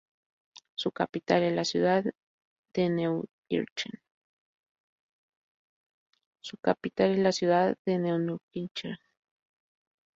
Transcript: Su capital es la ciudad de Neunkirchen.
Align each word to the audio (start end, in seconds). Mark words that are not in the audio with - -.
Su 0.73 0.91
capital 0.91 1.43
es 1.43 1.53
la 1.53 1.63
ciudad 1.63 2.03
de 2.73 2.89
Neunkirchen. 2.89 4.01